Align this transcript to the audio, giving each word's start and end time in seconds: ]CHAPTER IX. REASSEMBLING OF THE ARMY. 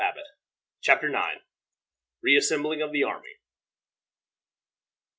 ]CHAPTER 0.81 1.09
IX. 1.15 1.43
REASSEMBLING 2.23 2.81
OF 2.81 2.91
THE 2.91 3.03
ARMY. 3.03 3.35